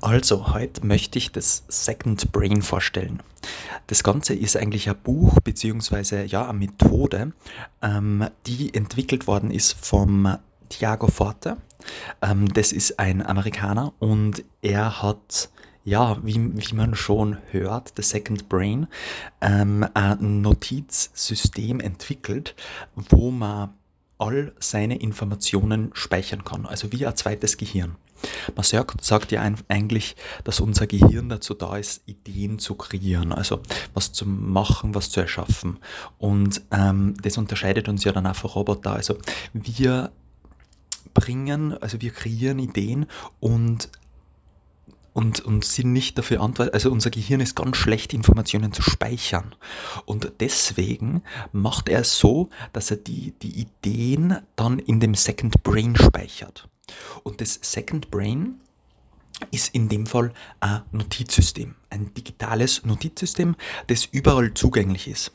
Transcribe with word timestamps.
Also, 0.00 0.54
heute 0.54 0.86
möchte 0.86 1.18
ich 1.18 1.32
das 1.32 1.64
Second 1.66 2.30
Brain 2.30 2.62
vorstellen. 2.62 3.20
Das 3.88 4.04
Ganze 4.04 4.34
ist 4.34 4.56
eigentlich 4.56 4.88
ein 4.88 4.96
Buch 4.96 5.40
beziehungsweise 5.40 6.24
ja 6.24 6.48
eine 6.48 6.58
Methode, 6.58 7.32
ähm, 7.82 8.28
die 8.46 8.72
entwickelt 8.74 9.26
worden 9.26 9.50
ist 9.50 9.72
vom 9.72 10.38
Thiago 10.68 11.08
Forte. 11.08 11.56
Ähm, 12.22 12.48
das 12.52 12.70
ist 12.70 13.00
ein 13.00 13.26
Amerikaner 13.26 13.92
und 13.98 14.44
er 14.62 15.02
hat 15.02 15.50
ja, 15.84 16.18
wie, 16.22 16.36
wie 16.54 16.74
man 16.74 16.94
schon 16.94 17.38
hört, 17.50 17.94
The 17.96 18.02
Second 18.02 18.48
Brain, 18.48 18.86
ähm, 19.40 19.86
ein 19.94 20.42
Notizsystem 20.42 21.80
entwickelt, 21.80 22.54
wo 22.94 23.30
man 23.30 23.70
all 24.18 24.52
seine 24.58 24.98
Informationen 24.98 25.90
speichern 25.94 26.44
kann, 26.44 26.66
also 26.66 26.92
wie 26.92 27.06
ein 27.06 27.16
zweites 27.16 27.56
Gehirn. 27.56 27.96
Man 28.56 28.64
sagt, 28.64 29.04
sagt 29.04 29.30
ja 29.30 29.48
eigentlich, 29.68 30.16
dass 30.42 30.60
unser 30.60 30.86
Gehirn 30.86 31.28
dazu 31.28 31.54
da 31.54 31.76
ist, 31.76 32.02
Ideen 32.06 32.58
zu 32.58 32.74
kreieren, 32.74 33.32
also 33.32 33.60
was 33.94 34.12
zu 34.12 34.26
machen, 34.26 34.94
was 34.94 35.10
zu 35.10 35.20
erschaffen. 35.20 35.78
Und 36.18 36.62
ähm, 36.72 37.14
das 37.22 37.38
unterscheidet 37.38 37.88
uns 37.88 38.02
ja 38.02 38.12
dann 38.12 38.26
auch 38.26 38.34
von 38.34 38.50
Roboter. 38.50 38.92
Also 38.92 39.18
wir 39.52 40.10
bringen, 41.14 41.74
also 41.80 42.00
wir 42.00 42.10
kreieren 42.10 42.58
Ideen 42.58 43.06
und 43.38 43.88
und, 45.12 45.40
und 45.40 45.64
sind 45.64 45.92
nicht 45.92 46.18
dafür 46.18 46.38
verantwortlich, 46.38 46.74
also 46.74 46.90
unser 46.90 47.10
Gehirn 47.10 47.40
ist 47.40 47.56
ganz 47.56 47.76
schlecht, 47.76 48.14
Informationen 48.14 48.72
zu 48.72 48.82
speichern. 48.82 49.54
Und 50.04 50.32
deswegen 50.40 51.22
macht 51.52 51.88
er 51.88 52.00
es 52.00 52.18
so, 52.18 52.50
dass 52.72 52.90
er 52.90 52.98
die, 52.98 53.32
die 53.42 53.60
Ideen 53.60 54.38
dann 54.56 54.78
in 54.78 55.00
dem 55.00 55.14
Second 55.14 55.62
Brain 55.62 55.96
speichert. 55.96 56.68
Und 57.22 57.40
das 57.40 57.58
Second 57.62 58.10
Brain 58.10 58.60
ist 59.50 59.74
in 59.74 59.88
dem 59.88 60.06
Fall 60.06 60.32
ein 60.60 60.82
Notizsystem, 60.92 61.74
ein 61.90 62.12
digitales 62.14 62.84
Notizsystem, 62.84 63.56
das 63.86 64.04
überall 64.06 64.54
zugänglich 64.54 65.08
ist. 65.08 65.32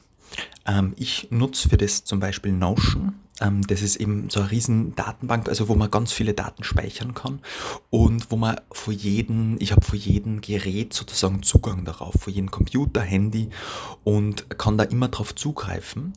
Ähm, 0.65 0.93
ich 0.97 1.27
nutze 1.31 1.69
für 1.69 1.77
das 1.77 2.03
zum 2.03 2.19
Beispiel 2.19 2.51
Notion. 2.51 3.15
Ähm, 3.43 3.65
das 3.67 3.81
ist 3.81 3.97
eben 3.97 4.29
so 4.29 4.39
eine 4.39 4.51
riesen 4.51 4.95
Datenbank, 4.95 5.49
also 5.49 5.67
wo 5.67 5.75
man 5.75 5.91
ganz 5.91 6.13
viele 6.13 6.33
Daten 6.33 6.63
speichern 6.63 7.13
kann 7.13 7.39
und 7.89 8.31
wo 8.31 8.37
man 8.37 8.59
vor 8.71 8.93
jedem, 8.93 9.57
ich 9.59 9.71
habe 9.71 9.85
vor 9.85 9.97
jedem 9.97 10.41
Gerät 10.41 10.93
sozusagen 10.93 11.43
Zugang 11.43 11.85
darauf, 11.85 12.15
vor 12.19 12.31
jedem 12.31 12.51
Computer, 12.51 13.01
Handy 13.01 13.49
und 14.03 14.49
kann 14.57 14.77
da 14.77 14.85
immer 14.85 15.09
drauf 15.09 15.35
zugreifen. 15.35 16.13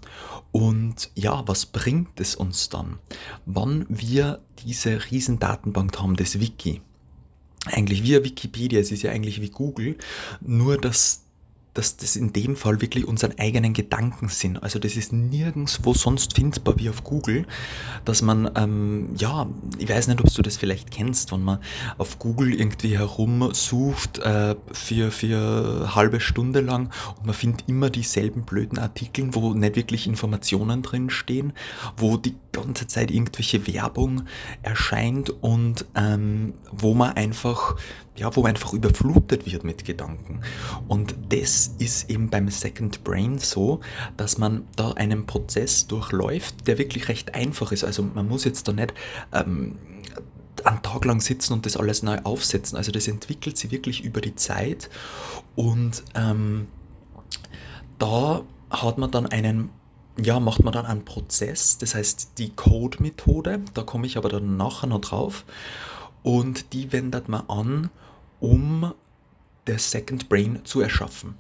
Und 0.52 1.10
ja, 1.14 1.42
was 1.46 1.66
bringt 1.66 2.20
es 2.20 2.34
uns 2.34 2.68
dann, 2.68 2.98
wann 3.44 3.84
wir 3.88 4.40
diese 4.64 5.11
riesen 5.11 5.38
Datenbank 5.38 5.98
haben, 5.98 6.16
das 6.16 6.40
Wiki? 6.40 6.80
Eigentlich 7.66 8.05
wie 8.05 8.22
Wikipedia, 8.22 8.78
es 8.78 8.92
ist 8.92 9.02
ja 9.02 9.11
eigentlich 9.11 9.42
wie 9.42 9.50
Google, 9.50 9.98
nur 10.40 10.78
dass 10.78 11.25
dass 11.77 11.96
das 11.96 12.16
in 12.16 12.32
dem 12.32 12.56
Fall 12.56 12.80
wirklich 12.80 13.06
unseren 13.06 13.38
eigenen 13.38 13.72
Gedanken 13.72 14.28
sind. 14.28 14.62
Also 14.62 14.78
das 14.78 14.96
ist 14.96 15.12
nirgendwo 15.12 15.94
sonst 15.94 16.34
findbar 16.34 16.78
wie 16.78 16.88
auf 16.88 17.05
Google, 17.05 17.46
dass 18.05 18.22
man, 18.22 18.50
ähm, 18.56 19.10
ja, 19.16 19.46
ich 19.78 19.88
weiß 19.88 20.08
nicht, 20.08 20.20
ob 20.20 20.33
du 20.33 20.42
das 20.42 20.56
vielleicht 20.56 20.91
kennst, 20.91 21.33
wenn 21.33 21.42
man 21.42 21.58
auf 21.98 22.18
Google 22.18 22.55
irgendwie 22.55 22.96
herumsucht 22.98 24.18
äh, 24.18 24.56
für, 24.72 25.10
für 25.10 25.94
halbe 25.94 26.20
Stunde 26.20 26.60
lang 26.60 26.91
und 27.18 27.27
man 27.27 27.34
findet 27.34 27.68
immer 27.68 27.90
dieselben 27.90 28.42
blöden 28.42 28.78
Artikel, 28.78 29.34
wo 29.34 29.52
nicht 29.52 29.77
wirklich 29.77 30.06
Informationen 30.06 30.83
drin 30.83 31.11
stehen, 31.11 31.52
wo 31.96 32.16
die 32.16 32.34
ganze 32.62 32.86
Zeit 32.86 33.10
irgendwelche 33.10 33.66
Werbung 33.66 34.24
erscheint 34.62 35.30
und 35.42 35.86
ähm, 35.94 36.54
wo 36.72 36.94
man 36.94 37.12
einfach 37.12 37.76
ja, 38.16 38.34
wo 38.34 38.42
man 38.42 38.50
einfach 38.50 38.72
überflutet 38.72 39.46
wird 39.46 39.64
mit 39.64 39.84
Gedanken. 39.84 40.40
Und 40.88 41.14
das 41.28 41.74
ist 41.78 42.08
eben 42.10 42.30
beim 42.30 42.48
Second 42.48 43.04
Brain 43.04 43.38
so, 43.38 43.80
dass 44.16 44.38
man 44.38 44.66
da 44.77 44.92
einen 44.92 45.27
Prozess 45.27 45.86
durchläuft, 45.86 46.66
der 46.66 46.78
wirklich 46.78 47.08
recht 47.08 47.34
einfach 47.34 47.72
ist. 47.72 47.84
Also 47.84 48.02
man 48.02 48.27
muss 48.27 48.45
jetzt 48.45 48.66
da 48.68 48.72
nicht 48.72 48.95
ähm, 49.33 49.77
einen 50.64 50.83
Tag 50.83 51.05
lang 51.05 51.20
sitzen 51.20 51.52
und 51.52 51.66
das 51.66 51.77
alles 51.77 52.02
neu 52.02 52.18
aufsetzen. 52.24 52.77
Also 52.77 52.90
das 52.90 53.08
entwickelt 53.08 53.58
sich 53.58 53.70
wirklich 53.70 54.05
über 54.05 54.20
die 54.20 54.34
Zeit 54.34 54.89
und 55.55 56.02
ähm, 56.14 56.68
da 57.98 58.42
hat 58.70 58.98
man 58.98 59.11
dann 59.11 59.27
einen 59.27 59.70
ja, 60.18 60.40
macht 60.40 60.62
man 60.64 60.72
dann 60.72 60.86
einen 60.86 61.04
Prozess, 61.04 61.78
das 61.78 61.94
heißt 61.94 62.32
die 62.38 62.50
Code-Methode, 62.50 63.60
da 63.74 63.82
komme 63.82 64.06
ich 64.06 64.16
aber 64.16 64.28
dann 64.28 64.56
nachher 64.56 64.86
noch 64.86 65.00
drauf. 65.00 65.44
Und 66.22 66.72
die 66.72 66.92
wendet 66.92 67.28
man 67.28 67.48
an, 67.48 67.90
um 68.40 68.92
das 69.66 69.90
Second 69.90 70.28
Brain 70.28 70.60
zu 70.64 70.80
erschaffen. 70.80 71.34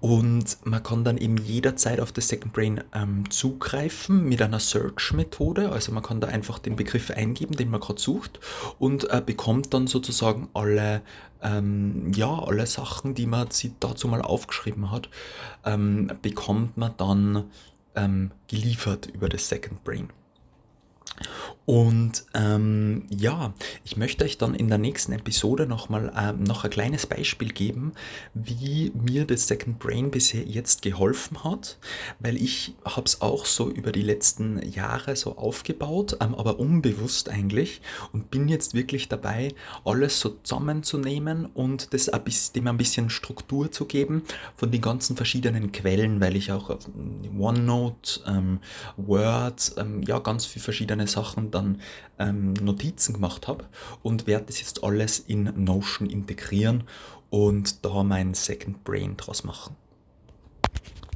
Und 0.00 0.58
man 0.64 0.82
kann 0.82 1.04
dann 1.04 1.16
eben 1.16 1.38
jederzeit 1.38 2.00
auf 2.00 2.12
das 2.12 2.28
Second 2.28 2.52
Brain 2.52 2.84
ähm, 2.94 3.28
zugreifen 3.30 4.28
mit 4.28 4.42
einer 4.42 4.60
Search-Methode. 4.60 5.72
Also 5.72 5.90
man 5.90 6.02
kann 6.02 6.20
da 6.20 6.28
einfach 6.28 6.58
den 6.58 6.76
Begriff 6.76 7.10
eingeben, 7.10 7.56
den 7.56 7.70
man 7.70 7.80
gerade 7.80 8.00
sucht 8.00 8.38
und 8.78 9.10
äh, 9.10 9.22
bekommt 9.24 9.72
dann 9.72 9.86
sozusagen 9.86 10.48
alle, 10.52 11.00
ähm, 11.42 12.12
ja, 12.14 12.38
alle 12.38 12.66
Sachen, 12.66 13.14
die 13.14 13.26
man 13.26 13.48
dazu 13.80 14.06
mal 14.06 14.20
aufgeschrieben 14.20 14.90
hat, 14.90 15.08
ähm, 15.64 16.12
bekommt 16.20 16.76
man 16.76 16.92
dann 16.98 17.44
ähm, 17.96 18.30
geliefert 18.48 19.06
über 19.06 19.28
das 19.28 19.48
Second 19.48 19.82
Brain. 19.84 20.10
Und 21.66 22.24
ähm, 22.34 23.06
ja, 23.10 23.52
ich 23.84 23.96
möchte 23.96 24.24
euch 24.24 24.38
dann 24.38 24.54
in 24.54 24.68
der 24.68 24.78
nächsten 24.78 25.10
Episode 25.10 25.66
nochmal 25.66 26.12
ähm, 26.16 26.44
noch 26.44 26.62
ein 26.62 26.70
kleines 26.70 27.06
Beispiel 27.06 27.48
geben, 27.48 27.92
wie 28.34 28.92
mir 28.94 29.24
das 29.26 29.48
Second 29.48 29.80
Brain 29.80 30.12
bisher 30.12 30.44
jetzt 30.44 30.82
geholfen 30.82 31.42
hat, 31.42 31.78
weil 32.20 32.36
ich 32.36 32.76
habe 32.84 33.06
es 33.06 33.20
auch 33.20 33.46
so 33.46 33.68
über 33.68 33.90
die 33.90 34.02
letzten 34.02 34.62
Jahre 34.62 35.16
so 35.16 35.36
aufgebaut, 35.36 36.16
ähm, 36.20 36.36
aber 36.36 36.60
unbewusst 36.60 37.28
eigentlich 37.28 37.80
und 38.12 38.30
bin 38.30 38.46
jetzt 38.46 38.74
wirklich 38.74 39.08
dabei, 39.08 39.52
alles 39.84 40.20
so 40.20 40.36
zusammenzunehmen 40.44 41.46
und 41.46 41.92
das 41.92 42.08
ein 42.08 42.22
bisschen, 42.22 42.54
dem 42.54 42.68
ein 42.68 42.76
bisschen 42.76 43.10
Struktur 43.10 43.72
zu 43.72 43.86
geben 43.86 44.22
von 44.54 44.70
den 44.70 44.82
ganzen 44.82 45.16
verschiedenen 45.16 45.72
Quellen, 45.72 46.20
weil 46.20 46.36
ich 46.36 46.52
auch 46.52 46.70
auf 46.70 46.88
OneNote, 47.36 48.20
ähm, 48.28 48.60
Word, 48.96 49.72
ähm, 49.78 50.02
ja 50.02 50.20
ganz 50.20 50.46
viele 50.46 50.62
verschiedene 50.62 51.08
Sachen 51.08 51.50
dann 51.56 51.80
ähm, 52.18 52.52
Notizen 52.54 53.14
gemacht 53.14 53.48
habe 53.48 53.64
und 54.02 54.26
werde 54.26 54.46
das 54.46 54.60
jetzt 54.60 54.84
alles 54.84 55.18
in 55.18 55.52
Notion 55.56 56.08
integrieren 56.08 56.84
und 57.30 57.84
da 57.84 58.02
mein 58.02 58.34
Second 58.34 58.84
Brain 58.84 59.16
draus 59.16 59.44
machen. 59.44 59.74